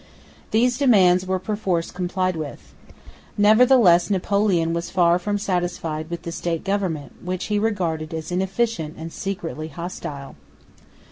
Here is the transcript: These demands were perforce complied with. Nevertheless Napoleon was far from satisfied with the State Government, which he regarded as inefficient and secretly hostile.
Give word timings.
These 0.49 0.79
demands 0.79 1.27
were 1.27 1.37
perforce 1.37 1.91
complied 1.91 2.35
with. 2.35 2.73
Nevertheless 3.37 4.09
Napoleon 4.09 4.73
was 4.73 4.89
far 4.89 5.19
from 5.19 5.37
satisfied 5.37 6.09
with 6.09 6.23
the 6.23 6.31
State 6.31 6.63
Government, 6.63 7.23
which 7.23 7.45
he 7.53 7.59
regarded 7.59 8.11
as 8.11 8.31
inefficient 8.31 8.95
and 8.97 9.13
secretly 9.13 9.67
hostile. 9.67 10.35